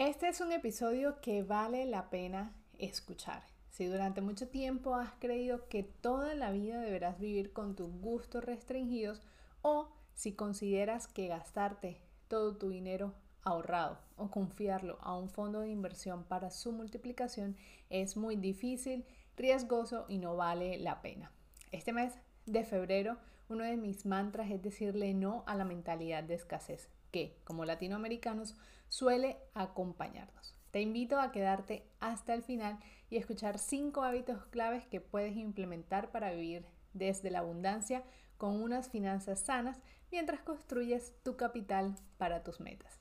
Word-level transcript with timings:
Este 0.00 0.28
es 0.28 0.40
un 0.40 0.50
episodio 0.50 1.20
que 1.20 1.42
vale 1.42 1.84
la 1.84 2.08
pena 2.08 2.54
escuchar. 2.78 3.42
Si 3.68 3.84
durante 3.84 4.22
mucho 4.22 4.48
tiempo 4.48 4.94
has 4.94 5.12
creído 5.20 5.68
que 5.68 5.82
toda 5.82 6.34
la 6.34 6.52
vida 6.52 6.80
deberás 6.80 7.20
vivir 7.20 7.52
con 7.52 7.76
tus 7.76 7.92
gustos 8.00 8.42
restringidos 8.42 9.20
o 9.60 9.92
si 10.14 10.32
consideras 10.32 11.06
que 11.06 11.28
gastarte 11.28 12.00
todo 12.28 12.56
tu 12.56 12.70
dinero 12.70 13.12
ahorrado 13.42 13.98
o 14.16 14.30
confiarlo 14.30 14.96
a 15.02 15.14
un 15.18 15.28
fondo 15.28 15.60
de 15.60 15.68
inversión 15.68 16.24
para 16.24 16.48
su 16.48 16.72
multiplicación 16.72 17.58
es 17.90 18.16
muy 18.16 18.36
difícil, 18.36 19.04
riesgoso 19.36 20.06
y 20.08 20.16
no 20.16 20.34
vale 20.34 20.78
la 20.78 21.02
pena. 21.02 21.30
Este 21.72 21.92
mes 21.92 22.14
de 22.46 22.64
febrero, 22.64 23.18
uno 23.50 23.64
de 23.64 23.76
mis 23.76 24.06
mantras 24.06 24.50
es 24.50 24.62
decirle 24.62 25.12
no 25.12 25.44
a 25.46 25.54
la 25.54 25.66
mentalidad 25.66 26.24
de 26.24 26.36
escasez 26.36 26.88
que, 27.10 27.36
como 27.44 27.64
latinoamericanos, 27.64 28.56
suele 28.88 29.38
acompañarnos. 29.54 30.54
Te 30.70 30.80
invito 30.80 31.18
a 31.18 31.32
quedarte 31.32 31.84
hasta 31.98 32.34
el 32.34 32.42
final 32.42 32.78
y 33.08 33.16
escuchar 33.16 33.58
cinco 33.58 34.02
hábitos 34.02 34.46
claves 34.46 34.86
que 34.86 35.00
puedes 35.00 35.36
implementar 35.36 36.12
para 36.12 36.32
vivir 36.32 36.64
desde 36.92 37.30
la 37.30 37.40
abundancia 37.40 38.04
con 38.36 38.62
unas 38.62 38.88
finanzas 38.88 39.40
sanas 39.40 39.80
mientras 40.10 40.40
construyes 40.40 41.14
tu 41.22 41.36
capital 41.36 41.96
para 42.18 42.42
tus 42.42 42.60
metas. 42.60 43.00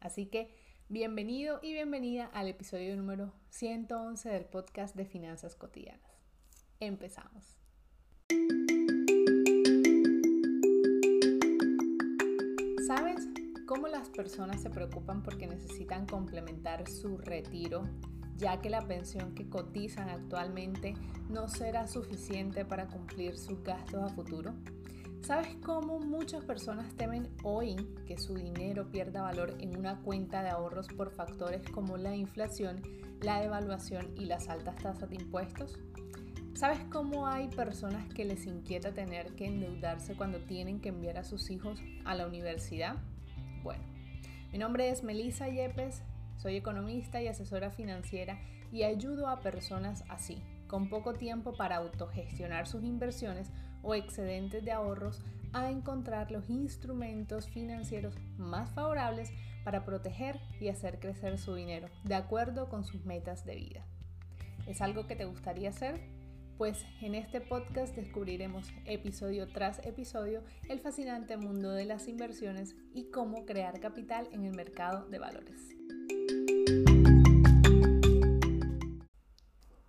Así 0.00 0.26
que 0.26 0.54
bienvenido 0.88 1.60
y 1.62 1.72
bienvenida 1.72 2.26
al 2.32 2.48
episodio 2.48 2.96
número 2.96 3.32
111 3.50 4.28
del 4.28 4.44
podcast 4.44 4.96
de 4.96 5.04
Finanzas 5.04 5.54
Cotidianas. 5.56 6.00
Empezamos. 6.80 7.58
¿Sabes 12.86 13.21
cómo 13.72 13.88
las 13.88 14.10
personas 14.10 14.60
se 14.60 14.68
preocupan 14.68 15.22
porque 15.22 15.46
necesitan 15.46 16.04
complementar 16.04 16.86
su 16.90 17.16
retiro, 17.16 17.88
ya 18.36 18.60
que 18.60 18.68
la 18.68 18.86
pensión 18.86 19.34
que 19.34 19.48
cotizan 19.48 20.10
actualmente 20.10 20.92
no 21.30 21.48
será 21.48 21.86
suficiente 21.86 22.66
para 22.66 22.86
cumplir 22.88 23.38
sus 23.38 23.62
gastos 23.62 24.02
a 24.02 24.14
futuro? 24.14 24.52
¿Sabes 25.22 25.56
cómo 25.64 26.00
muchas 26.00 26.44
personas 26.44 26.94
temen 26.96 27.30
hoy 27.44 27.76
que 28.06 28.18
su 28.18 28.34
dinero 28.34 28.90
pierda 28.90 29.22
valor 29.22 29.56
en 29.58 29.78
una 29.78 30.02
cuenta 30.02 30.42
de 30.42 30.50
ahorros 30.50 30.88
por 30.88 31.10
factores 31.10 31.62
como 31.70 31.96
la 31.96 32.14
inflación, 32.14 32.82
la 33.22 33.40
devaluación 33.40 34.12
y 34.18 34.26
las 34.26 34.50
altas 34.50 34.76
tasas 34.82 35.08
de 35.08 35.16
impuestos? 35.16 35.78
¿Sabes 36.52 36.80
cómo 36.90 37.26
hay 37.26 37.48
personas 37.48 38.06
que 38.12 38.26
les 38.26 38.44
inquieta 38.44 38.92
tener 38.92 39.34
que 39.34 39.46
endeudarse 39.46 40.14
cuando 40.14 40.40
tienen 40.40 40.78
que 40.78 40.90
enviar 40.90 41.16
a 41.16 41.24
sus 41.24 41.48
hijos 41.48 41.80
a 42.04 42.14
la 42.14 42.26
universidad? 42.26 42.96
Bueno, 43.62 43.84
mi 44.50 44.58
nombre 44.58 44.88
es 44.90 45.04
Melissa 45.04 45.48
Yepes, 45.48 46.02
soy 46.36 46.56
economista 46.56 47.22
y 47.22 47.28
asesora 47.28 47.70
financiera 47.70 48.40
y 48.72 48.82
ayudo 48.82 49.28
a 49.28 49.40
personas 49.40 50.04
así, 50.08 50.42
con 50.66 50.88
poco 50.88 51.14
tiempo 51.14 51.54
para 51.54 51.76
autogestionar 51.76 52.66
sus 52.66 52.82
inversiones 52.82 53.52
o 53.82 53.94
excedentes 53.94 54.64
de 54.64 54.72
ahorros, 54.72 55.22
a 55.52 55.70
encontrar 55.70 56.30
los 56.30 56.48
instrumentos 56.48 57.48
financieros 57.48 58.14
más 58.38 58.70
favorables 58.70 59.30
para 59.64 59.84
proteger 59.84 60.40
y 60.60 60.68
hacer 60.68 60.98
crecer 60.98 61.38
su 61.38 61.54
dinero 61.54 61.88
de 62.04 62.14
acuerdo 62.14 62.68
con 62.68 62.84
sus 62.84 63.04
metas 63.04 63.44
de 63.44 63.56
vida. 63.56 63.86
¿Es 64.66 64.80
algo 64.80 65.06
que 65.06 65.14
te 65.14 65.26
gustaría 65.26 65.68
hacer? 65.68 66.00
Pues 66.62 66.86
en 67.00 67.16
este 67.16 67.40
podcast 67.40 67.96
descubriremos 67.96 68.68
episodio 68.84 69.48
tras 69.48 69.84
episodio 69.84 70.44
el 70.68 70.78
fascinante 70.78 71.36
mundo 71.36 71.72
de 71.72 71.84
las 71.86 72.06
inversiones 72.06 72.76
y 72.94 73.10
cómo 73.10 73.46
crear 73.46 73.80
capital 73.80 74.28
en 74.30 74.44
el 74.44 74.54
mercado 74.54 75.04
de 75.08 75.18
valores. 75.18 75.74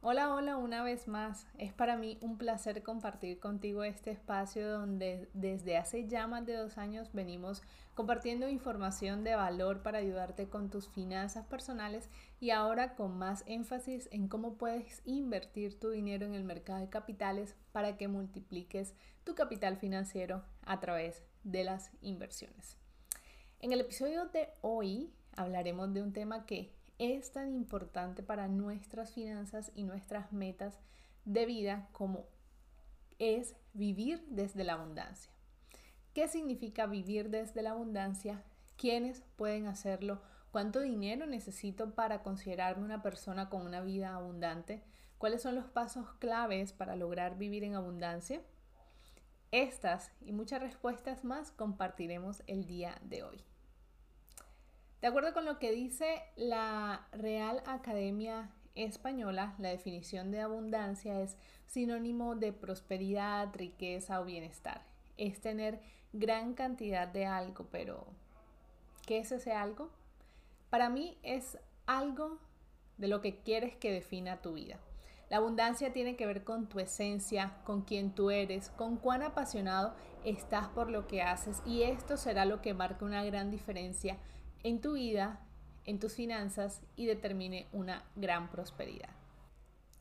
Hola, 0.06 0.34
hola 0.34 0.58
una 0.58 0.84
vez 0.84 1.08
más. 1.08 1.48
Es 1.58 1.72
para 1.72 1.96
mí 1.96 2.18
un 2.20 2.38
placer 2.38 2.84
compartir 2.84 3.40
contigo 3.40 3.86
este 3.86 4.12
espacio 4.12 4.70
donde 4.70 5.30
desde 5.34 5.78
hace 5.78 6.10
ya 6.10 6.28
más 6.28 6.46
de 6.46 6.58
dos 6.58 6.78
años 6.78 7.14
venimos 7.14 7.62
compartiendo 7.94 8.50
información 8.50 9.24
de 9.24 9.36
valor 9.36 9.82
para 9.82 10.00
ayudarte 10.00 10.50
con 10.50 10.70
tus 10.70 10.90
finanzas 10.90 11.46
personales 11.46 12.10
y 12.42 12.50
ahora 12.50 12.96
con 12.96 13.18
más 13.18 13.46
énfasis 13.48 14.10
en 14.12 14.28
cómo 14.28 14.58
puedes 14.58 15.02
invertir 15.06 15.80
tu 15.80 15.92
dinero 15.92 16.26
en 16.26 16.34
el 16.34 16.44
mercado 16.44 16.82
de 16.82 16.90
capitales 16.90 17.56
para 17.72 17.96
que 17.96 18.10
multipliques 18.10 18.96
tu 19.24 19.36
capital 19.36 19.78
financiero 19.78 20.44
a 20.66 20.82
través 20.82 21.24
de 21.46 21.64
las 21.64 21.92
inversiones. 22.02 22.76
En 23.62 23.72
el 23.72 23.80
episodio 23.80 24.26
de 24.26 24.50
hoy 24.60 25.14
hablaremos 25.38 25.94
de 25.94 26.02
un 26.02 26.12
tema 26.12 26.46
que 26.46 26.74
es 27.00 27.32
tan 27.32 27.54
importante 27.54 28.24
para 28.24 28.48
nuestras 28.48 29.12
finanzas 29.12 29.72
y 29.76 29.84
nuestras 29.84 30.32
metas 30.32 30.80
de 31.26 31.46
vida 31.46 31.90
como 31.92 32.26
es 33.20 33.56
vivir 33.74 34.26
desde 34.30 34.64
la 34.64 34.74
abundancia. 34.74 35.32
¿Qué 36.14 36.28
significa 36.28 36.86
vivir 36.86 37.30
desde 37.30 37.62
la 37.62 37.72
abundancia? 37.72 38.44
¿Quiénes 38.78 39.22
pueden 39.36 39.68
hacerlo? 39.68 40.22
¿Cuánto 40.52 40.82
dinero 40.82 41.26
necesito 41.26 41.96
para 41.96 42.22
considerarme 42.22 42.86
una 42.86 43.02
persona 43.02 43.50
con 43.50 43.66
una 43.66 43.82
vida 43.82 44.14
abundante? 44.14 44.84
¿Cuáles 45.18 45.42
son 45.42 45.56
los 45.56 45.66
pasos 45.66 46.14
claves 46.20 46.74
para 46.74 46.96
lograr 46.96 47.38
vivir 47.38 47.64
en 47.64 47.76
abundancia? 47.76 48.42
Estas 49.52 50.12
y 50.22 50.32
muchas 50.32 50.62
respuestas 50.62 51.24
más 51.24 51.52
compartiremos 51.52 52.44
el 52.46 52.66
día 52.66 53.00
de 53.04 53.24
hoy. 53.24 53.44
De 55.04 55.10
acuerdo 55.10 55.34
con 55.34 55.44
lo 55.44 55.60
que 55.60 55.74
dice 55.74 56.24
la 56.38 57.06
Real 57.12 57.62
Academia 57.66 58.50
Española, 58.74 59.54
la 59.58 59.68
definición 59.68 60.32
de 60.32 60.40
abundancia 60.40 61.20
es 61.20 61.36
sinónimo 61.66 62.36
de 62.38 62.54
prosperidad, 62.54 63.54
riqueza 63.54 64.22
o 64.22 64.24
bienestar. 64.24 64.86
Es 65.18 65.42
tener 65.42 65.82
gran 66.14 66.54
cantidad 66.54 67.06
de 67.06 67.26
algo, 67.26 67.68
pero 67.70 68.06
¿qué 69.06 69.18
es 69.18 69.34
ese 69.34 69.52
algo? 69.52 69.90
Para 70.70 70.88
mí 70.88 71.18
es 71.22 71.58
algo 71.86 72.40
de 72.98 73.10
lo 73.10 73.20
que 73.20 73.42
quieres 73.42 73.76
que 73.76 73.92
defina 73.92 74.42
tu 74.42 74.54
vida. 74.54 74.80
La 75.30 75.36
abundancia 75.36 75.92
tiene 75.92 76.16
que 76.16 76.28
ver 76.28 76.46
con 76.46 76.70
tu 76.70 76.80
esencia, 76.80 77.58
con 77.66 77.82
quién 77.82 78.16
tú 78.16 78.32
eres, 78.32 78.70
con 78.70 78.96
cuán 78.96 79.22
apasionado 79.22 79.96
estás 80.24 80.70
por 80.70 80.90
lo 80.90 81.08
que 81.08 81.22
haces 81.22 81.62
y 81.66 81.84
esto 81.84 82.16
será 82.16 82.46
lo 82.46 82.62
que 82.62 82.74
marque 82.74 83.04
una 83.04 83.26
gran 83.26 83.52
diferencia 83.52 84.18
en 84.64 84.82
tu 84.82 84.94
vida, 84.94 85.40
en 85.86 86.00
tus 86.00 86.14
finanzas 86.14 86.82
y 86.96 87.06
determine 87.06 87.68
una 87.72 88.04
gran 88.16 88.50
prosperidad. 88.50 89.10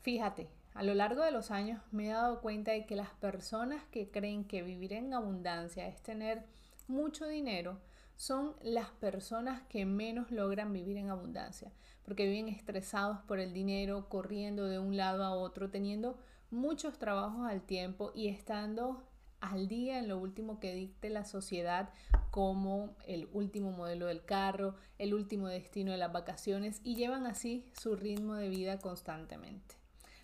Fíjate, 0.01 0.49
a 0.73 0.83
lo 0.83 0.95
largo 0.95 1.23
de 1.23 1.31
los 1.31 1.51
años 1.51 1.81
me 1.91 2.07
he 2.07 2.13
dado 2.13 2.41
cuenta 2.41 2.71
de 2.71 2.85
que 2.85 2.95
las 2.95 3.11
personas 3.11 3.83
que 3.91 4.09
creen 4.09 4.45
que 4.45 4.63
vivir 4.63 4.93
en 4.93 5.13
abundancia 5.13 5.87
es 5.87 6.01
tener 6.01 6.45
mucho 6.87 7.27
dinero, 7.27 7.79
son 8.15 8.55
las 8.61 8.89
personas 8.91 9.61
que 9.63 9.85
menos 9.85 10.31
logran 10.31 10.71
vivir 10.71 10.97
en 10.97 11.09
abundancia, 11.09 11.71
porque 12.05 12.27
viven 12.27 12.47
estresados 12.47 13.19
por 13.27 13.39
el 13.39 13.53
dinero, 13.53 14.07
corriendo 14.09 14.67
de 14.67 14.79
un 14.79 14.97
lado 14.97 15.23
a 15.23 15.31
otro, 15.31 15.69
teniendo 15.69 16.17
muchos 16.51 16.97
trabajos 16.99 17.47
al 17.47 17.61
tiempo 17.61 18.11
y 18.13 18.27
estando 18.27 19.03
al 19.43 19.67
día 19.67 19.99
en 19.99 20.07
lo 20.07 20.17
último 20.17 20.61
que 20.61 20.73
dicte 20.73 21.09
la 21.09 21.25
sociedad 21.25 21.89
como 22.31 22.95
el 23.05 23.27
último 23.33 23.71
modelo 23.71 24.05
del 24.05 24.23
carro, 24.23 24.75
el 24.97 25.13
último 25.13 25.47
destino 25.49 25.91
de 25.91 25.97
las 25.97 26.13
vacaciones 26.13 26.79
y 26.83 26.95
llevan 26.95 27.27
así 27.27 27.65
su 27.77 27.97
ritmo 27.97 28.35
de 28.35 28.47
vida 28.47 28.79
constantemente. 28.79 29.75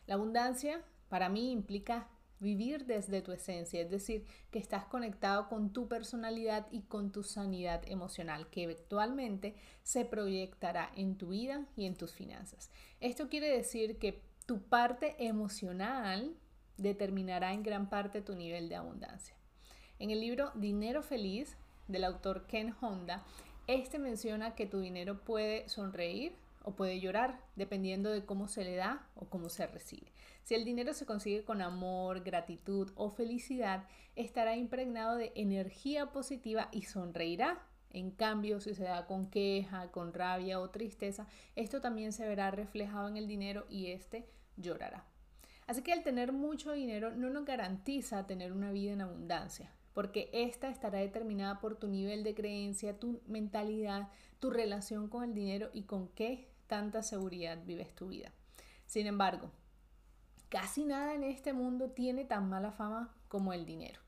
La 0.07 0.15
abundancia 0.15 0.81
para 1.09 1.27
mí 1.27 1.51
implica 1.51 2.07
vivir 2.39 2.85
desde 2.85 3.21
tu 3.21 3.33
esencia, 3.33 3.81
es 3.81 3.91
decir, 3.91 4.25
que 4.51 4.59
estás 4.59 4.85
conectado 4.85 5.49
con 5.49 5.73
tu 5.73 5.89
personalidad 5.89 6.67
y 6.71 6.83
con 6.83 7.11
tu 7.11 7.23
sanidad 7.23 7.81
emocional, 7.87 8.49
que 8.49 8.63
eventualmente 8.63 9.55
se 9.83 10.05
proyectará 10.05 10.89
en 10.95 11.17
tu 11.17 11.29
vida 11.29 11.65
y 11.75 11.85
en 11.85 11.95
tus 11.95 12.13
finanzas. 12.13 12.71
Esto 13.01 13.27
quiere 13.27 13.49
decir 13.49 13.99
que 13.99 14.21
tu 14.45 14.61
parte 14.61 15.15
emocional 15.19 16.37
determinará 16.81 17.53
en 17.53 17.63
gran 17.63 17.89
parte 17.89 18.21
tu 18.21 18.35
nivel 18.35 18.69
de 18.69 18.75
abundancia. 18.75 19.35
En 19.99 20.11
el 20.11 20.21
libro 20.21 20.51
Dinero 20.55 21.03
Feliz 21.03 21.57
del 21.87 22.03
autor 22.05 22.45
Ken 22.47 22.73
Honda, 22.81 23.23
este 23.67 23.99
menciona 23.99 24.55
que 24.55 24.65
tu 24.65 24.79
dinero 24.79 25.19
puede 25.23 25.67
sonreír 25.69 26.33
o 26.63 26.75
puede 26.75 26.99
llorar, 26.99 27.39
dependiendo 27.55 28.09
de 28.09 28.25
cómo 28.25 28.47
se 28.47 28.63
le 28.63 28.75
da 28.75 29.07
o 29.15 29.25
cómo 29.25 29.49
se 29.49 29.67
recibe. 29.67 30.11
Si 30.43 30.55
el 30.55 30.65
dinero 30.65 30.93
se 30.93 31.05
consigue 31.05 31.43
con 31.43 31.61
amor, 31.61 32.21
gratitud 32.21 32.91
o 32.95 33.11
felicidad, 33.11 33.85
estará 34.15 34.55
impregnado 34.55 35.15
de 35.15 35.31
energía 35.35 36.11
positiva 36.11 36.69
y 36.71 36.83
sonreirá. 36.83 37.61
En 37.91 38.11
cambio, 38.11 38.59
si 38.59 38.73
se 38.73 38.83
da 38.83 39.05
con 39.05 39.29
queja, 39.29 39.91
con 39.91 40.13
rabia 40.13 40.59
o 40.59 40.69
tristeza, 40.69 41.27
esto 41.55 41.81
también 41.81 42.13
se 42.13 42.27
verá 42.27 42.51
reflejado 42.51 43.07
en 43.07 43.17
el 43.17 43.27
dinero 43.27 43.65
y 43.69 43.87
éste 43.87 44.27
llorará. 44.57 45.08
Así 45.69 45.83
que 45.83 45.93
el 45.93 46.01
tener 46.01 46.31
mucho 46.31 46.71
dinero 46.71 47.11
no 47.11 47.29
nos 47.29 47.45
garantiza 47.45 48.25
tener 48.25 48.53
una 48.53 48.71
vida 48.71 48.93
en 48.93 49.01
abundancia. 49.01 49.71
porque 49.93 50.29
esta 50.33 50.69
estará 50.69 50.97
determinada 50.97 51.59
por 51.59 51.75
tu 51.75 51.87
nivel 51.87 52.23
de 52.23 52.33
creencia, 52.33 52.97
tu 52.97 53.21
mentalidad, 53.27 54.07
tu 54.39 54.49
relación 54.49 55.09
con 55.09 55.23
el 55.23 55.35
dinero 55.35 55.69
y 55.73 55.83
con 55.83 56.07
qué 56.09 56.47
tanta 56.65 57.03
seguridad 57.03 57.59
vives 57.65 57.93
tu 57.93 58.07
vida. 58.07 58.31
Sin 58.87 59.05
embargo, 59.05 59.51
casi 60.47 60.85
nada 60.85 61.13
en 61.13 61.23
este 61.23 61.53
mundo 61.53 61.91
tiene 61.91 62.25
tan 62.25 62.49
mala 62.49 62.71
fama 62.71 63.13
como 63.27 63.53
el 63.53 63.67
dinero. 63.67 63.99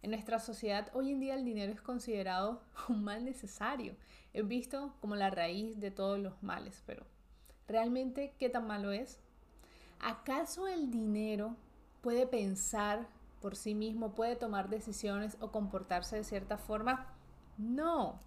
En 0.00 0.12
nuestra 0.12 0.38
sociedad 0.38 0.88
hoy 0.94 1.10
en 1.10 1.20
día 1.20 1.34
el 1.34 1.44
dinero 1.44 1.72
es 1.72 1.82
considerado 1.82 2.62
un 2.88 3.04
mal 3.04 3.22
necesario. 3.24 3.96
Es 4.32 4.48
visto 4.48 4.94
como 5.00 5.14
la 5.16 5.28
raíz 5.28 5.78
de 5.78 5.90
todos 5.90 6.18
los 6.18 6.42
males, 6.42 6.82
pero 6.86 7.04
¿realmente 7.68 8.34
qué 8.38 8.48
tan 8.48 8.66
malo 8.66 8.92
es? 8.92 9.21
¿Acaso 10.02 10.66
el 10.66 10.90
dinero 10.90 11.56
puede 12.00 12.26
pensar 12.26 13.06
por 13.40 13.54
sí 13.54 13.74
mismo, 13.74 14.16
puede 14.16 14.34
tomar 14.34 14.68
decisiones 14.68 15.36
o 15.40 15.52
comportarse 15.52 16.16
de 16.16 16.24
cierta 16.24 16.58
forma? 16.58 17.06
No. 17.56 18.20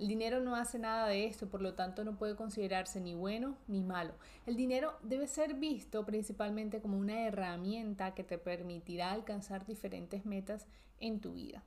El 0.00 0.08
dinero 0.08 0.40
no 0.40 0.56
hace 0.56 0.80
nada 0.80 1.06
de 1.06 1.26
esto, 1.26 1.48
por 1.48 1.62
lo 1.62 1.74
tanto 1.74 2.02
no 2.04 2.16
puede 2.16 2.34
considerarse 2.34 3.00
ni 3.00 3.14
bueno 3.14 3.56
ni 3.68 3.80
malo. 3.80 4.14
El 4.44 4.56
dinero 4.56 4.98
debe 5.02 5.28
ser 5.28 5.54
visto 5.54 6.04
principalmente 6.04 6.80
como 6.80 6.98
una 6.98 7.26
herramienta 7.26 8.12
que 8.14 8.24
te 8.24 8.36
permitirá 8.36 9.12
alcanzar 9.12 9.66
diferentes 9.66 10.26
metas 10.26 10.66
en 10.98 11.20
tu 11.20 11.34
vida. 11.34 11.62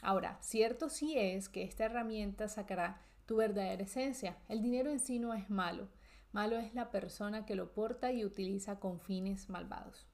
Ahora, 0.00 0.38
cierto 0.40 0.88
sí 0.88 1.18
es 1.18 1.50
que 1.50 1.64
esta 1.64 1.84
herramienta 1.84 2.48
sacará 2.48 3.00
tu 3.26 3.36
verdadera 3.36 3.82
esencia. 3.82 4.38
El 4.48 4.62
dinero 4.62 4.90
en 4.90 5.00
sí 5.00 5.18
no 5.18 5.34
es 5.34 5.50
malo. 5.50 5.88
Malo 6.32 6.58
es 6.58 6.74
la 6.74 6.90
persona 6.90 7.46
que 7.46 7.54
lo 7.54 7.72
porta 7.72 8.12
y 8.12 8.24
utiliza 8.24 8.80
con 8.80 9.00
fines 9.00 9.48
malvados. 9.48 10.06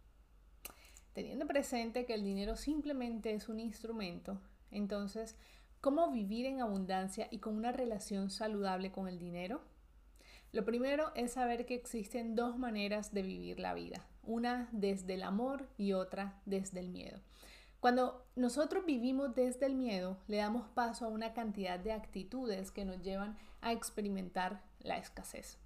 Teniendo 1.13 1.47
presente 1.47 2.05
que 2.07 2.15
el 2.15 2.23
dinero 2.23 2.57
simplemente 2.57 3.33
es 3.33 3.49
un 3.49 3.61
instrumento, 3.61 4.41
entonces 4.71 5.37
¿Cómo 5.81 6.11
vivir 6.11 6.45
en 6.47 6.61
abundancia 6.61 7.29
y 7.31 7.39
con 7.39 7.57
una 7.57 7.71
relación 7.71 8.31
saludable 8.31 8.91
con 8.91 9.07
el 9.07 9.21
dinero? 9.21 9.61
Lo 10.51 10.65
primero 10.65 11.13
es 11.15 11.35
saber 11.35 11.67
que 11.67 11.77
existen 11.77 12.35
dos 12.35 12.59
maneras 12.59 13.15
de 13.15 13.23
vivir 13.23 13.61
la 13.61 13.75
vida, 13.75 14.05
una 14.25 14.69
desde 14.73 15.15
el 15.15 15.23
amor 15.23 15.69
y 15.77 15.93
otra 15.93 16.41
desde 16.47 16.81
el 16.81 16.89
miedo. 16.89 17.21
Cuando 17.79 18.27
nosotros 18.35 18.87
vivimos 18.87 19.37
desde 19.37 19.67
el 19.67 19.77
miedo, 19.77 20.19
le 20.27 20.39
damos 20.39 20.67
paso 20.71 21.05
a 21.05 21.09
una 21.09 21.33
cantidad 21.33 21.79
de 21.79 21.93
actitudes 21.93 22.73
que 22.73 22.85
nos 22.85 23.01
llevan 23.01 23.37
a 23.61 23.71
experimentar 23.71 24.65
la 24.81 24.99
escasez. 24.99 25.59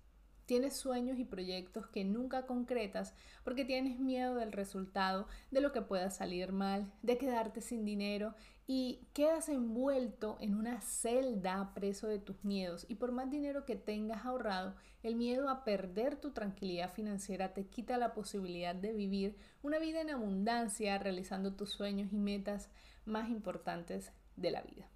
Tienes 0.46 0.76
sueños 0.76 1.18
y 1.18 1.24
proyectos 1.24 1.86
que 1.86 2.04
nunca 2.04 2.46
concretas 2.46 3.14
porque 3.44 3.64
tienes 3.64 3.98
miedo 3.98 4.34
del 4.34 4.52
resultado, 4.52 5.28
de 5.50 5.60
lo 5.60 5.72
que 5.72 5.82
pueda 5.82 6.10
salir 6.10 6.52
mal, 6.52 6.92
de 7.02 7.18
quedarte 7.18 7.60
sin 7.60 7.84
dinero 7.84 8.34
y 8.66 9.06
quedas 9.12 9.48
envuelto 9.48 10.36
en 10.40 10.54
una 10.54 10.80
celda 10.80 11.72
preso 11.74 12.06
de 12.08 12.18
tus 12.18 12.44
miedos. 12.44 12.86
Y 12.88 12.96
por 12.96 13.12
más 13.12 13.30
dinero 13.30 13.64
que 13.64 13.76
tengas 13.76 14.24
ahorrado, 14.24 14.74
el 15.02 15.16
miedo 15.16 15.48
a 15.48 15.64
perder 15.64 16.16
tu 16.16 16.32
tranquilidad 16.32 16.92
financiera 16.92 17.54
te 17.54 17.66
quita 17.66 17.98
la 17.98 18.14
posibilidad 18.14 18.74
de 18.74 18.92
vivir 18.92 19.36
una 19.62 19.78
vida 19.78 20.00
en 20.00 20.10
abundancia, 20.10 20.98
realizando 20.98 21.54
tus 21.54 21.70
sueños 21.70 22.12
y 22.12 22.18
metas 22.18 22.70
más 23.04 23.30
importantes 23.30 24.12
de 24.36 24.50
la 24.50 24.62
vida. 24.62 24.88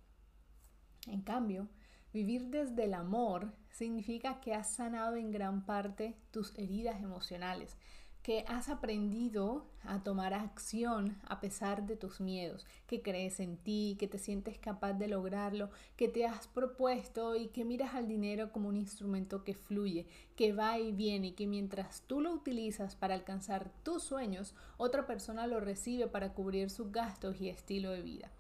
En 1.06 1.22
cambio, 1.22 1.68
Vivir 2.16 2.46
desde 2.46 2.84
el 2.84 2.94
amor 2.94 3.52
significa 3.68 4.40
que 4.40 4.54
has 4.54 4.70
sanado 4.70 5.16
en 5.16 5.30
gran 5.30 5.66
parte 5.66 6.16
tus 6.30 6.56
heridas 6.56 7.02
emocionales, 7.02 7.76
que 8.22 8.42
has 8.48 8.70
aprendido 8.70 9.66
a 9.82 10.02
tomar 10.02 10.32
acción 10.32 11.18
a 11.28 11.40
pesar 11.40 11.84
de 11.84 11.94
tus 11.94 12.22
miedos, 12.22 12.66
que 12.86 13.02
crees 13.02 13.38
en 13.38 13.58
ti, 13.58 13.98
que 14.00 14.08
te 14.08 14.16
sientes 14.16 14.56
capaz 14.58 14.94
de 14.94 15.08
lograrlo, 15.08 15.68
que 15.98 16.08
te 16.08 16.24
has 16.24 16.48
propuesto 16.48 17.36
y 17.36 17.48
que 17.48 17.66
miras 17.66 17.94
al 17.94 18.08
dinero 18.08 18.50
como 18.50 18.70
un 18.70 18.78
instrumento 18.78 19.44
que 19.44 19.52
fluye, 19.52 20.06
que 20.36 20.54
va 20.54 20.78
y 20.78 20.92
viene 20.92 21.26
y 21.26 21.32
que 21.32 21.46
mientras 21.46 22.00
tú 22.06 22.22
lo 22.22 22.32
utilizas 22.32 22.96
para 22.96 23.12
alcanzar 23.12 23.70
tus 23.82 24.02
sueños, 24.02 24.54
otra 24.78 25.06
persona 25.06 25.46
lo 25.46 25.60
recibe 25.60 26.06
para 26.06 26.32
cubrir 26.32 26.70
sus 26.70 26.90
gastos 26.90 27.42
y 27.42 27.50
estilo 27.50 27.90
de 27.90 28.00
vida. 28.00 28.30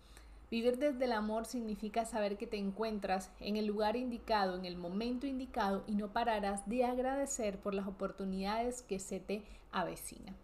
Vivir 0.50 0.78
desde 0.78 1.06
el 1.06 1.12
amor 1.12 1.44
significa 1.44 2.04
saber 2.04 2.36
que 2.36 2.46
te 2.46 2.56
encuentras 2.56 3.30
en 3.40 3.56
el 3.56 3.66
lugar 3.66 3.96
indicado, 3.96 4.56
en 4.56 4.64
el 4.64 4.76
momento 4.76 5.26
indicado 5.26 5.82
y 5.88 5.96
no 5.96 6.12
pararás 6.12 6.68
de 6.68 6.84
agradecer 6.84 7.58
por 7.58 7.74
las 7.74 7.88
oportunidades 7.88 8.82
que 8.82 9.00
se 9.00 9.18
te 9.18 9.42
avecinan. 9.72 10.36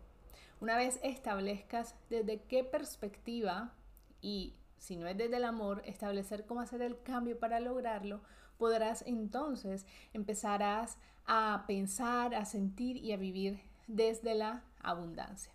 Una 0.61 0.77
vez 0.77 0.99
establezcas 1.05 1.95
desde 2.11 2.41
qué 2.43 2.65
perspectiva 2.65 3.73
y 4.21 4.55
si 4.79 4.97
no 4.97 5.07
es 5.07 5.17
desde 5.17 5.37
el 5.37 5.45
amor, 5.45 5.83
establecer 5.87 6.47
cómo 6.47 6.61
hacer 6.61 6.83
el 6.83 7.01
cambio 7.03 7.39
para 7.39 7.61
lograrlo, 7.61 8.21
podrás 8.59 9.03
entonces 9.07 9.87
empezarás 10.13 10.99
a 11.27 11.65
pensar, 11.69 12.35
a 12.35 12.45
sentir 12.45 12.97
y 12.97 13.13
a 13.13 13.17
vivir 13.17 13.61
desde 13.87 14.35
la 14.35 14.65
abundancia. 14.81 15.52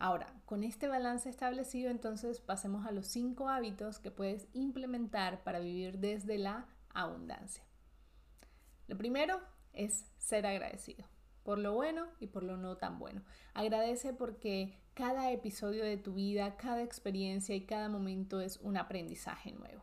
Ahora, 0.00 0.32
con 0.46 0.64
este 0.64 0.88
balance 0.88 1.28
establecido, 1.28 1.90
entonces 1.90 2.40
pasemos 2.40 2.86
a 2.86 2.90
los 2.90 3.06
cinco 3.06 3.50
hábitos 3.50 3.98
que 3.98 4.10
puedes 4.10 4.48
implementar 4.54 5.44
para 5.44 5.60
vivir 5.60 5.98
desde 5.98 6.38
la 6.38 6.66
abundancia. 6.92 7.62
Lo 8.88 8.96
primero 8.96 9.38
es 9.74 10.06
ser 10.16 10.46
agradecido 10.46 11.06
por 11.42 11.58
lo 11.58 11.74
bueno 11.74 12.06
y 12.18 12.28
por 12.28 12.42
lo 12.42 12.56
no 12.56 12.76
tan 12.76 12.98
bueno. 12.98 13.22
Agradece 13.54 14.14
porque 14.14 14.78
cada 14.94 15.30
episodio 15.32 15.84
de 15.84 15.96
tu 15.96 16.14
vida, 16.14 16.56
cada 16.56 16.82
experiencia 16.82 17.54
y 17.54 17.66
cada 17.66 17.88
momento 17.88 18.40
es 18.40 18.56
un 18.58 18.78
aprendizaje 18.78 19.52
nuevo. 19.52 19.82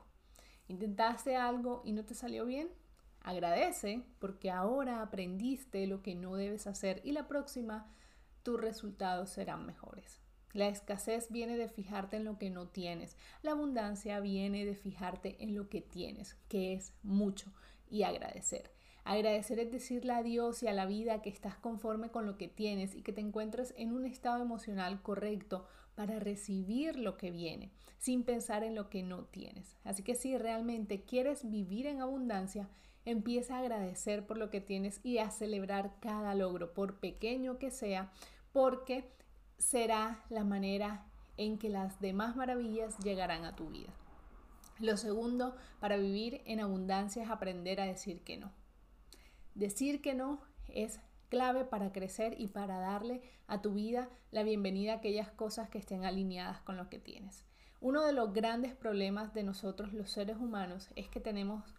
¿Intentaste 0.68 1.36
algo 1.36 1.82
y 1.86 1.92
no 1.92 2.06
te 2.06 2.16
salió 2.16 2.46
bien? 2.46 2.70
Agradece 3.22 4.04
porque 4.20 4.50
ahora 4.50 5.02
aprendiste 5.02 5.86
lo 5.86 6.02
que 6.02 6.16
no 6.16 6.36
debes 6.36 6.66
hacer 6.66 7.02
y 7.04 7.12
la 7.12 7.28
próxima 7.28 7.92
tus 8.48 8.62
resultados 8.62 9.32
serán 9.32 9.66
mejores. 9.66 10.22
La 10.54 10.70
escasez 10.70 11.30
viene 11.30 11.58
de 11.58 11.68
fijarte 11.68 12.16
en 12.16 12.24
lo 12.24 12.38
que 12.38 12.50
no 12.50 12.70
tienes. 12.70 13.18
La 13.42 13.52
abundancia 13.52 14.22
viene 14.22 14.64
de 14.64 14.74
fijarte 14.74 15.36
en 15.44 15.54
lo 15.54 15.68
que 15.68 15.82
tienes, 15.82 16.38
que 16.48 16.72
es 16.72 16.94
mucho, 17.04 17.52
y 17.90 18.04
agradecer. 18.04 18.72
Agradecer 19.04 19.60
es 19.60 19.70
decirle 19.70 20.14
a 20.14 20.24
Dios 20.24 20.64
y 20.64 20.68
a 20.70 20.72
la 20.72 20.86
vida 20.86 21.22
que 21.22 21.30
estás 21.30 21.58
conforme 21.58 22.10
con 22.10 22.26
lo 22.26 22.38
que 22.38 22.48
tienes 22.48 22.96
y 22.96 23.02
que 23.02 23.12
te 23.12 23.20
encuentres 23.20 23.74
en 23.76 23.92
un 23.92 24.06
estado 24.06 24.42
emocional 24.42 25.02
correcto 25.02 25.68
para 25.96 26.18
recibir 26.18 26.98
lo 26.98 27.18
que 27.18 27.32
viene, 27.32 27.74
sin 27.98 28.24
pensar 28.24 28.64
en 28.64 28.76
lo 28.76 28.90
que 28.90 29.04
no 29.04 29.26
tienes. 29.26 29.76
Así 29.84 30.04
que 30.04 30.16
si 30.16 30.38
realmente 30.38 31.04
quieres 31.04 31.50
vivir 31.50 31.86
en 31.86 32.00
abundancia, 32.00 32.70
empieza 33.08 33.56
a 33.56 33.60
agradecer 33.60 34.26
por 34.26 34.38
lo 34.38 34.50
que 34.50 34.60
tienes 34.60 35.00
y 35.02 35.18
a 35.18 35.32
celebrar 35.32 35.94
cada 36.02 36.36
logro, 36.36 36.74
por 36.74 37.00
pequeño 37.00 37.58
que 37.58 37.72
sea, 37.72 38.12
porque 38.58 39.08
será 39.60 40.26
la 40.32 40.44
manera 40.44 41.06
en 41.38 41.60
que 41.60 41.70
las 41.70 42.02
demás 42.02 42.36
maravillas 42.36 42.98
llegarán 43.04 43.46
a 43.46 43.56
tu 43.56 43.70
vida. 43.70 43.94
Lo 44.80 44.98
segundo 44.98 45.56
para 45.80 45.96
vivir 45.96 46.42
en 46.46 46.60
abundancia 46.60 47.22
es 47.22 47.30
aprender 47.30 47.80
a 47.80 47.86
decir 47.86 48.24
que 48.24 48.36
no. 48.36 48.52
Decir 49.54 50.02
que 50.02 50.16
no 50.16 50.42
es 50.70 51.00
clave 51.30 51.66
para 51.66 51.92
crecer 51.92 52.34
y 52.40 52.48
para 52.48 52.80
darle 52.80 53.22
a 53.46 53.62
tu 53.62 53.76
vida 53.76 54.10
la 54.32 54.42
bienvenida 54.42 54.94
a 54.94 54.96
aquellas 54.96 55.30
cosas 55.30 55.70
que 55.70 55.78
estén 55.78 56.04
alineadas 56.04 56.60
con 56.62 56.78
lo 56.78 56.90
que 56.90 56.98
tienes. 56.98 57.46
Uno 57.80 58.02
de 58.02 58.14
los 58.14 58.34
grandes 58.34 58.74
problemas 58.74 59.36
de 59.36 59.44
nosotros 59.44 59.94
los 59.94 60.10
seres 60.10 60.38
humanos 60.38 60.90
es 60.96 61.10
que 61.10 61.20
tenemos 61.20 61.76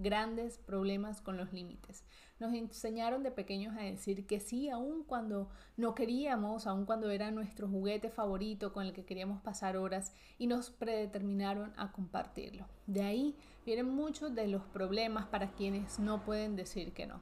grandes 0.00 0.58
problemas 0.58 1.20
con 1.20 1.36
los 1.36 1.52
límites. 1.52 2.04
Nos 2.38 2.54
enseñaron 2.54 3.22
de 3.22 3.30
pequeños 3.30 3.76
a 3.76 3.82
decir 3.82 4.26
que 4.26 4.40
sí, 4.40 4.70
aun 4.70 5.04
cuando 5.04 5.50
no 5.76 5.94
queríamos, 5.94 6.66
aun 6.66 6.86
cuando 6.86 7.10
era 7.10 7.30
nuestro 7.30 7.68
juguete 7.68 8.08
favorito 8.08 8.72
con 8.72 8.86
el 8.86 8.92
que 8.92 9.04
queríamos 9.04 9.42
pasar 9.42 9.76
horas 9.76 10.14
y 10.38 10.46
nos 10.46 10.70
predeterminaron 10.70 11.72
a 11.76 11.92
compartirlo. 11.92 12.66
De 12.86 13.02
ahí 13.02 13.36
vienen 13.66 13.88
muchos 13.88 14.34
de 14.34 14.48
los 14.48 14.64
problemas 14.64 15.26
para 15.26 15.52
quienes 15.52 15.98
no 15.98 16.24
pueden 16.24 16.56
decir 16.56 16.92
que 16.92 17.06
no. 17.06 17.20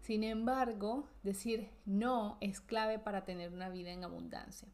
Sin 0.00 0.24
embargo, 0.24 1.08
decir 1.22 1.68
no 1.84 2.38
es 2.40 2.60
clave 2.60 2.98
para 2.98 3.24
tener 3.24 3.52
una 3.52 3.68
vida 3.68 3.90
en 3.90 4.04
abundancia. 4.04 4.68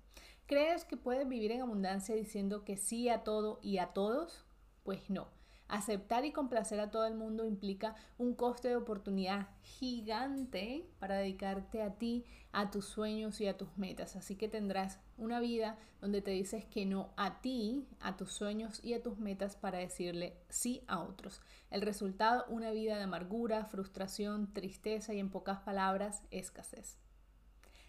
¿Crees 0.46 0.84
que 0.84 0.96
puedes 0.96 1.28
vivir 1.28 1.52
en 1.52 1.62
abundancia 1.62 2.14
diciendo 2.14 2.64
que 2.64 2.76
sí 2.76 3.08
a 3.08 3.24
todo 3.24 3.58
y 3.62 3.78
a 3.78 3.94
todos? 3.94 4.44
Pues 4.82 5.08
no. 5.08 5.28
Aceptar 5.72 6.26
y 6.26 6.32
complacer 6.32 6.80
a 6.80 6.90
todo 6.90 7.06
el 7.06 7.14
mundo 7.14 7.46
implica 7.46 7.94
un 8.18 8.34
coste 8.34 8.68
de 8.68 8.76
oportunidad 8.76 9.48
gigante 9.62 10.86
para 10.98 11.16
dedicarte 11.16 11.80
a 11.80 11.94
ti, 11.94 12.26
a 12.52 12.70
tus 12.70 12.84
sueños 12.84 13.40
y 13.40 13.46
a 13.46 13.56
tus 13.56 13.78
metas. 13.78 14.14
Así 14.14 14.36
que 14.36 14.48
tendrás 14.48 15.00
una 15.16 15.40
vida 15.40 15.78
donde 16.02 16.20
te 16.20 16.30
dices 16.30 16.66
que 16.66 16.84
no 16.84 17.14
a 17.16 17.40
ti, 17.40 17.88
a 18.00 18.18
tus 18.18 18.32
sueños 18.32 18.84
y 18.84 18.92
a 18.92 19.02
tus 19.02 19.16
metas 19.16 19.56
para 19.56 19.78
decirle 19.78 20.36
sí 20.50 20.84
a 20.88 21.00
otros. 21.00 21.40
El 21.70 21.80
resultado, 21.80 22.44
una 22.50 22.70
vida 22.70 22.98
de 22.98 23.04
amargura, 23.04 23.64
frustración, 23.64 24.52
tristeza 24.52 25.14
y 25.14 25.20
en 25.20 25.30
pocas 25.30 25.60
palabras, 25.60 26.22
escasez. 26.30 26.98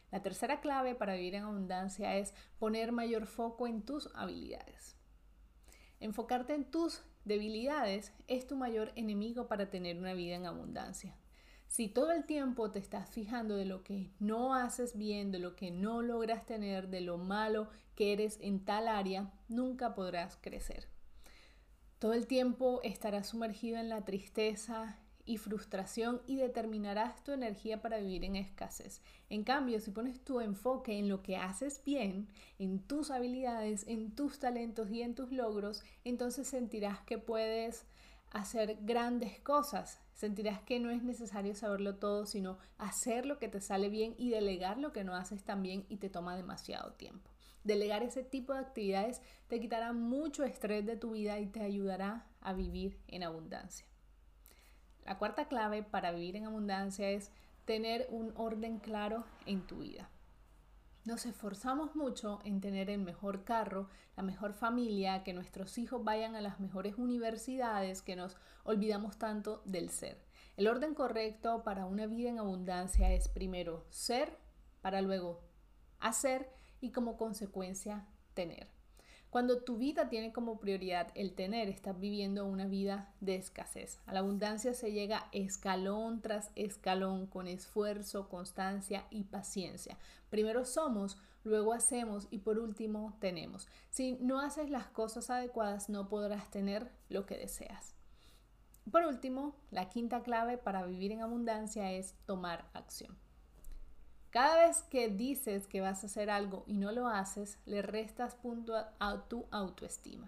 La 0.10 0.22
tercera 0.22 0.62
clave 0.62 0.96
para 0.96 1.16
vivir 1.16 1.36
en 1.36 1.44
abundancia 1.44 2.16
es 2.16 2.34
poner 2.60 2.94
mayor 2.94 3.26
foco 3.26 3.68
en 3.68 3.82
tus 3.82 4.10
habilidades. 4.16 4.96
Enfocarte 6.00 6.54
en 6.54 6.72
tus 6.72 7.04
debilidades 7.26 8.14
es 8.28 8.48
tu 8.48 8.56
mayor 8.56 8.92
enemigo 8.96 9.48
para 9.48 9.70
tener 9.70 9.98
una 9.98 10.14
vida 10.14 10.36
en 10.36 10.46
abundancia. 10.46 11.16
Si 11.68 11.88
todo 11.88 12.12
el 12.12 12.26
tiempo 12.26 12.70
te 12.70 12.80
estás 12.80 13.10
fijando 13.10 13.56
de 13.56 13.66
lo 13.66 13.84
que 13.84 14.12
no 14.20 14.54
haces 14.54 14.96
bien, 14.96 15.32
de 15.32 15.40
lo 15.40 15.56
que 15.56 15.72
no 15.72 16.02
logras 16.02 16.46
tener, 16.46 16.90
de 16.90 17.02
lo 17.02 17.18
malo 17.18 17.68
que 17.96 18.14
eres 18.14 18.38
en 18.42 18.64
tal 18.64 18.88
área, 18.88 19.32
nunca 19.48 19.96
podrás 19.96 20.38
crecer. 20.38 20.88
Todo 21.98 22.14
el 22.14 22.28
tiempo 22.28 22.80
estarás 22.84 23.28
sumergido 23.28 23.80
en 23.80 23.90
la 23.90 24.06
tristeza, 24.06 25.00
y 25.26 25.38
frustración 25.38 26.22
y 26.28 26.36
determinarás 26.36 27.24
tu 27.24 27.32
energía 27.32 27.82
para 27.82 27.98
vivir 27.98 28.26
en 28.26 28.36
escasez. 28.36 29.02
En 29.30 29.44
cambio, 29.44 29.80
si 29.80 29.92
pones 29.92 30.20
tu 30.24 30.42
enfoque 30.42 30.98
en 30.98 31.10
lo 31.10 31.24
que 31.24 31.38
haces 31.38 31.82
bien, 31.86 32.28
en 32.60 32.80
tus 32.80 33.12
habilidades, 33.12 33.86
en 33.88 34.12
tus 34.16 34.40
talentos 34.40 34.90
y 34.92 35.02
en 35.02 35.16
tus 35.16 35.32
logros, 35.32 35.84
entonces 36.04 36.48
sentirás 36.48 37.02
que 37.02 37.18
puedes 37.18 37.86
hacer 38.32 38.78
grandes 38.82 39.40
cosas. 39.40 40.02
Sentirás 40.14 40.62
que 40.62 40.80
no 40.80 40.90
es 40.90 41.04
necesario 41.04 41.56
saberlo 41.56 41.96
todo, 41.96 42.26
sino 42.26 42.58
hacer 42.78 43.26
lo 43.26 43.40
que 43.40 43.48
te 43.48 43.62
sale 43.62 43.90
bien 43.90 44.16
y 44.18 44.30
delegar 44.30 44.78
lo 44.78 44.92
que 44.92 45.04
no 45.04 45.16
haces 45.16 45.44
tan 45.44 45.64
bien 45.64 45.86
y 45.88 45.98
te 45.98 46.10
toma 46.10 46.36
demasiado 46.36 46.94
tiempo. 46.94 47.30
Delegar 47.64 48.04
ese 48.04 48.24
tipo 48.24 48.54
de 48.54 48.60
actividades 48.60 49.22
te 49.48 49.60
quitará 49.60 49.94
mucho 49.94 50.44
estrés 50.44 50.86
de 50.86 50.98
tu 50.98 51.12
vida 51.12 51.40
y 51.40 51.48
te 51.48 51.62
ayudará 51.62 52.28
a 52.42 52.54
vivir 52.54 53.00
en 53.08 53.24
abundancia. 53.24 53.93
La 55.06 55.18
cuarta 55.18 55.48
clave 55.48 55.84
para 55.84 56.12
vivir 56.12 56.36
en 56.36 56.46
abundancia 56.46 57.10
es 57.10 57.32
tener 57.66 58.08
un 58.10 58.34
orden 58.36 58.80
claro 58.80 59.26
en 59.46 59.66
tu 59.66 59.80
vida. 59.80 60.10
Nos 61.06 61.26
esforzamos 61.26 61.96
mucho 61.96 62.40
en 62.46 62.62
tener 62.62 62.90
el 62.90 63.00
mejor 63.00 63.44
carro, 63.44 63.90
la 64.16 64.24
mejor 64.24 64.54
familia, 64.54 65.24
que 65.24 65.34
nuestros 65.34 65.78
hijos 65.78 66.02
vayan 66.04 66.36
a 66.36 66.42
las 66.42 66.62
mejores 66.62 66.98
universidades, 66.98 68.02
que 68.02 68.16
nos 68.16 68.38
olvidamos 68.64 69.18
tanto 69.18 69.62
del 69.66 69.90
ser. 69.90 70.18
El 70.56 70.68
orden 70.68 70.94
correcto 70.94 71.64
para 71.64 71.86
una 71.86 72.06
vida 72.06 72.30
en 72.30 72.40
abundancia 72.40 73.12
es 73.12 73.28
primero 73.28 73.86
ser, 73.90 74.38
para 74.82 75.02
luego 75.02 75.42
hacer 76.00 76.50
y 76.80 76.92
como 76.92 77.18
consecuencia 77.18 78.06
tener. 78.34 78.70
Cuando 79.34 79.64
tu 79.64 79.78
vida 79.78 80.10
tiene 80.10 80.32
como 80.32 80.60
prioridad 80.60 81.08
el 81.16 81.34
tener, 81.34 81.68
estás 81.68 82.00
viviendo 82.00 82.46
una 82.46 82.68
vida 82.68 83.12
de 83.20 83.34
escasez. 83.34 84.00
A 84.06 84.14
la 84.14 84.20
abundancia 84.20 84.76
se 84.76 84.92
llega 84.92 85.28
escalón 85.32 86.22
tras 86.22 86.52
escalón 86.54 87.26
con 87.26 87.48
esfuerzo, 87.48 88.30
constancia 88.30 89.08
y 89.10 89.24
paciencia. 89.24 89.98
Primero 90.30 90.66
somos, 90.66 91.18
luego 91.44 91.74
hacemos 91.74 92.28
y 92.30 92.38
por 92.38 92.60
último 92.60 93.18
tenemos. 93.20 93.68
Si 93.90 94.20
no 94.22 94.40
haces 94.40 94.70
las 94.70 94.86
cosas 94.86 95.32
adecuadas, 95.32 95.90
no 95.90 96.10
podrás 96.10 96.52
tener 96.52 96.92
lo 97.10 97.26
que 97.26 97.36
deseas. 97.36 97.96
Por 98.92 99.04
último, 99.04 99.56
la 99.72 99.90
quinta 99.90 100.22
clave 100.22 100.60
para 100.60 100.86
vivir 100.86 101.12
en 101.12 101.24
abundancia 101.24 101.92
es 101.92 102.14
tomar 102.28 102.70
acción. 102.76 103.18
Cada 104.34 104.66
vez 104.66 104.82
que 104.90 105.10
dices 105.10 105.68
que 105.68 105.80
vas 105.80 106.02
a 106.02 106.08
hacer 106.08 106.32
algo 106.32 106.64
y 106.66 106.74
no 106.74 106.92
lo 106.92 107.08
haces, 107.08 107.60
le 107.68 107.84
restas 107.84 108.34
punto 108.34 108.74
a, 108.76 109.26
tu 109.28 109.46
autoestima. 109.52 110.28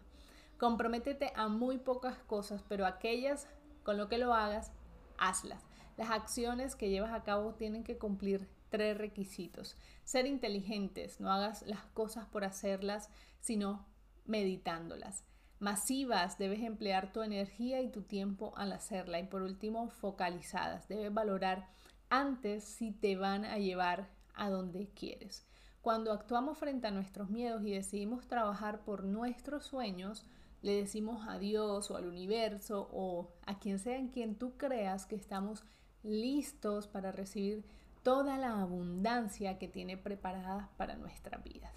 Comprométete 0.59 1.33
a 1.35 1.47
muy 1.47 1.79
pocas 1.79 2.15
cosas, 2.19 2.63
pero 2.69 2.85
aquellas 2.85 3.47
con 3.81 3.97
lo 3.97 4.07
que 4.07 4.19
lo 4.19 4.35
hagas, 4.35 4.71
hazlas. 5.17 5.63
Las 5.97 6.11
acciones 6.11 6.75
que 6.75 6.91
llevas 6.91 7.13
a 7.13 7.23
cabo 7.23 7.55
tienen 7.55 7.83
que 7.83 7.97
cumplir 7.97 8.47
tres 8.69 8.95
requisitos. 8.95 9.75
Ser 10.03 10.27
inteligentes, 10.27 11.19
no 11.19 11.31
hagas 11.31 11.63
las 11.63 11.83
cosas 11.95 12.27
por 12.27 12.43
hacerlas, 12.43 13.09
sino 13.39 13.87
meditándolas. 14.25 15.23
Masivas, 15.57 16.37
debes 16.37 16.61
emplear 16.61 17.11
tu 17.11 17.23
energía 17.23 17.81
y 17.81 17.89
tu 17.89 18.03
tiempo 18.03 18.53
al 18.55 18.71
hacerla. 18.71 19.17
Y 19.17 19.23
por 19.23 19.41
último, 19.41 19.89
focalizadas, 19.89 20.87
debes 20.87 21.11
valorar 21.11 21.73
antes 22.19 22.63
si 22.63 22.91
te 22.91 23.17
van 23.17 23.43
a 23.45 23.57
llevar 23.57 24.07
a 24.35 24.49
donde 24.49 24.87
quieres. 24.89 25.45
Cuando 25.81 26.13
actuamos 26.13 26.57
frente 26.57 26.87
a 26.87 26.91
nuestros 26.91 27.29
miedos 27.29 27.61
y 27.65 27.71
decidimos 27.71 28.27
trabajar 28.27 28.83
por 28.85 29.03
nuestros 29.03 29.65
sueños, 29.65 30.25
le 30.61 30.77
decimos 30.77 31.27
a 31.27 31.37
Dios 31.37 31.91
o 31.91 31.97
al 31.97 32.07
universo 32.07 32.89
o 32.91 33.29
a 33.45 33.59
quien 33.59 33.79
sea 33.79 33.97
en 33.97 34.07
quien 34.07 34.35
tú 34.35 34.57
creas 34.57 35.05
que 35.05 35.15
estamos 35.15 35.63
listos 36.03 36.87
para 36.87 37.11
recibir 37.11 37.65
toda 38.01 38.37
la 38.37 38.61
abundancia 38.61 39.59
que 39.59 39.67
tiene 39.67 39.97
preparada 39.97 40.69
para 40.77 40.95
nuestras 40.95 41.43
vidas. 41.43 41.73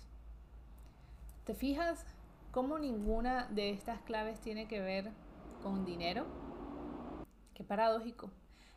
¿Te 1.45 1.54
fijas 1.54 2.04
cómo 2.52 2.78
ninguna 2.78 3.47
de 3.49 3.71
estas 3.71 4.00
claves 4.02 4.40
tiene 4.40 4.68
que 4.68 4.80
ver 4.80 5.11
con 5.62 5.85
dinero? 5.85 6.26
Qué 7.54 7.64
paradójico. 7.64 8.30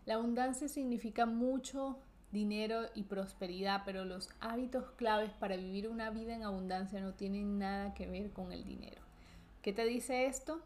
La 0.05 0.15
abundancia 0.15 0.67
significa 0.67 1.25
mucho 1.25 2.00
dinero 2.31 2.88
y 2.96 3.03
prosperidad, 3.03 3.84
pero 3.86 4.05
los 4.05 4.29
hábitos 4.39 4.91
claves 4.91 5.31
para 5.34 5.58
vivir 5.58 5.88
una 5.88 6.10
vida 6.10 6.34
en 6.34 6.43
abundancia 6.43 7.01
no 7.01 7.13
tienen 7.13 7.60
nada 7.60 7.93
que 7.93 8.08
ver 8.08 8.31
con 8.31 8.51
el 8.51 8.65
dinero. 8.65 9.01
¿Qué 9.62 9.74
te 9.74 9.86
dice 9.86 10.25
esto? 10.25 10.62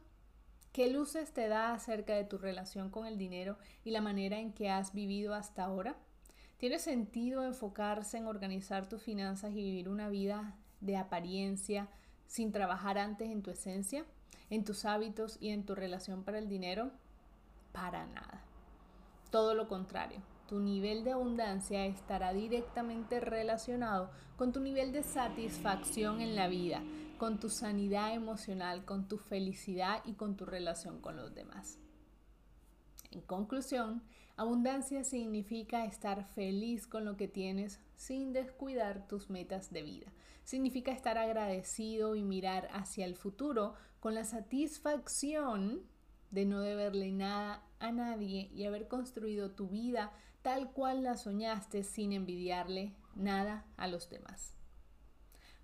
¿Qué 0.71 0.89
luces 0.89 1.33
te 1.33 1.47
da 1.47 1.73
acerca 1.73 2.13
de 2.13 2.23
tu 2.23 2.37
relación 2.37 2.89
con 2.89 3.05
el 3.05 3.17
dinero 3.17 3.57
y 3.83 3.91
la 3.91 4.01
manera 4.01 4.39
en 4.39 4.53
que 4.53 4.69
has 4.69 4.93
vivido 4.93 5.33
hasta 5.33 5.63
ahora? 5.63 5.95
¿Tiene 6.57 6.79
sentido 6.79 7.43
enfocarse 7.43 8.17
en 8.17 8.27
organizar 8.27 8.87
tus 8.87 9.01
finanzas 9.01 9.51
y 9.51 9.63
vivir 9.63 9.89
una 9.89 10.09
vida 10.09 10.55
de 10.81 10.97
apariencia 10.97 11.89
sin 12.27 12.51
trabajar 12.51 12.97
antes 12.97 13.29
en 13.29 13.41
tu 13.41 13.51
esencia, 13.51 14.05
en 14.49 14.63
tus 14.63 14.85
hábitos 14.85 15.37
y 15.41 15.49
en 15.49 15.65
tu 15.65 15.75
relación 15.75 16.23
para 16.23 16.39
el 16.39 16.47
dinero? 16.47 16.91
Para 17.71 18.05
nada. 18.07 18.43
Todo 19.35 19.53
lo 19.53 19.67
contrario, 19.67 20.21
tu 20.47 20.61
nivel 20.61 21.03
de 21.03 21.11
abundancia 21.11 21.85
estará 21.87 22.31
directamente 22.31 23.19
relacionado 23.19 24.09
con 24.37 24.53
tu 24.53 24.61
nivel 24.61 24.93
de 24.93 25.03
satisfacción 25.03 26.21
en 26.21 26.37
la 26.37 26.47
vida, 26.47 26.81
con 27.17 27.37
tu 27.37 27.49
sanidad 27.49 28.13
emocional, 28.13 28.85
con 28.85 29.09
tu 29.09 29.17
felicidad 29.17 30.01
y 30.05 30.13
con 30.13 30.37
tu 30.37 30.45
relación 30.45 31.01
con 31.01 31.17
los 31.17 31.35
demás. 31.35 31.79
En 33.11 33.19
conclusión, 33.19 34.03
abundancia 34.37 35.03
significa 35.03 35.83
estar 35.83 36.23
feliz 36.23 36.87
con 36.87 37.03
lo 37.03 37.17
que 37.17 37.27
tienes 37.27 37.81
sin 37.97 38.31
descuidar 38.31 39.05
tus 39.05 39.29
metas 39.29 39.69
de 39.69 39.83
vida. 39.83 40.13
Significa 40.45 40.93
estar 40.93 41.17
agradecido 41.17 42.15
y 42.15 42.23
mirar 42.23 42.69
hacia 42.71 43.05
el 43.05 43.17
futuro 43.17 43.73
con 43.99 44.15
la 44.15 44.23
satisfacción 44.23 45.93
de 46.35 46.45
no 46.45 46.59
deberle 46.59 47.13
nada 47.13 47.63
a 47.79 47.93
nadie 47.93 48.51
y 48.53 48.65
haber 48.65 48.89
construido 48.89 49.51
tu 49.51 49.69
vida 49.69 50.11
tal 50.41 50.73
cual 50.73 51.01
la 51.01 51.15
soñaste 51.15 51.83
sin 51.83 52.11
envidiarle 52.11 52.93
nada 53.15 53.65
a 53.77 53.87
los 53.87 54.09
demás. 54.09 54.53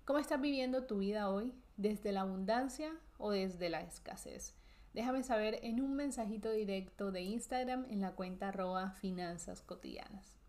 ¿Cómo 0.06 0.18
estás 0.18 0.40
viviendo 0.40 0.84
tu 0.84 0.98
vida 0.98 1.28
hoy? 1.28 1.52
¿Desde 1.76 2.10
la 2.10 2.22
abundancia 2.22 2.90
o 3.18 3.30
desde 3.30 3.68
la 3.68 3.82
escasez? 3.82 4.54
Déjame 4.94 5.22
saber 5.22 5.60
en 5.62 5.82
un 5.82 5.94
mensajito 5.94 6.50
directo 6.50 7.12
de 7.12 7.20
Instagram 7.20 7.84
en 7.90 8.00
la 8.00 8.14
cuenta 8.14 8.48
arroba 8.48 8.92
finanzas 8.92 9.60
cotidianas. 9.60 10.41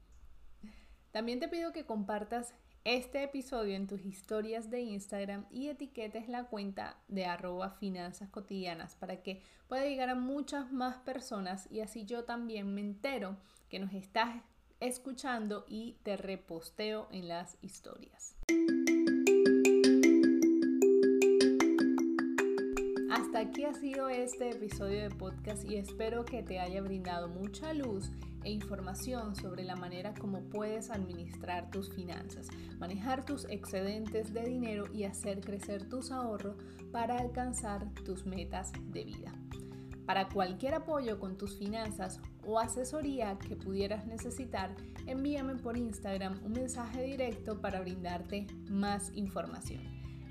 También 1.13 1.39
te 1.39 1.47
pido 1.47 1.71
que 1.73 1.85
compartas 1.85 2.55
este 2.85 3.21
episodio 3.21 3.75
en 3.75 3.85
tus 3.85 4.03
historias 4.03 4.71
de 4.71 4.81
Instagram 4.81 5.45
y 5.51 5.69
etiquetes 5.69 6.27
la 6.27 6.45
cuenta 6.45 6.97
de 7.07 7.25
arroba 7.25 7.69
finanzas 7.69 8.29
cotidianas 8.29 8.95
para 8.95 9.21
que 9.21 9.43
pueda 9.67 9.85
llegar 9.85 10.09
a 10.09 10.15
muchas 10.15 10.71
más 10.71 10.97
personas 10.97 11.71
y 11.71 11.81
así 11.81 12.05
yo 12.05 12.23
también 12.23 12.73
me 12.73 12.81
entero 12.81 13.37
que 13.69 13.77
nos 13.77 13.93
estás 13.93 14.41
escuchando 14.79 15.65
y 15.67 15.97
te 16.01 16.17
reposteo 16.17 17.07
en 17.11 17.27
las 17.27 17.59
historias. 17.61 18.35
Aquí 23.43 23.65
ha 23.65 23.73
sido 23.73 24.07
este 24.07 24.51
episodio 24.51 25.01
de 25.01 25.09
podcast 25.09 25.69
y 25.69 25.75
espero 25.75 26.23
que 26.23 26.43
te 26.43 26.61
haya 26.61 26.81
brindado 26.81 27.27
mucha 27.27 27.73
luz 27.73 28.09
e 28.45 28.51
información 28.51 29.35
sobre 29.35 29.65
la 29.65 29.75
manera 29.75 30.13
como 30.13 30.43
puedes 30.43 30.89
administrar 30.89 31.69
tus 31.69 31.93
finanzas, 31.93 32.47
manejar 32.79 33.25
tus 33.25 33.45
excedentes 33.49 34.33
de 34.33 34.45
dinero 34.45 34.85
y 34.93 35.03
hacer 35.03 35.41
crecer 35.41 35.89
tus 35.89 36.11
ahorros 36.11 36.55
para 36.93 37.17
alcanzar 37.17 37.93
tus 38.05 38.25
metas 38.25 38.71
de 38.91 39.03
vida. 39.03 39.33
Para 40.05 40.29
cualquier 40.29 40.75
apoyo 40.75 41.19
con 41.19 41.37
tus 41.37 41.57
finanzas 41.57 42.21
o 42.45 42.59
asesoría 42.59 43.37
que 43.39 43.57
pudieras 43.57 44.05
necesitar, 44.05 44.73
envíame 45.05 45.55
por 45.55 45.75
Instagram 45.75 46.39
un 46.45 46.53
mensaje 46.53 47.03
directo 47.03 47.59
para 47.59 47.81
brindarte 47.81 48.47
más 48.69 49.11
información. 49.15 49.81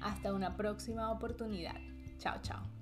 Hasta 0.00 0.32
una 0.32 0.56
próxima 0.56 1.10
oportunidad. 1.10 1.76
Chao, 2.18 2.38
chao. 2.40 2.81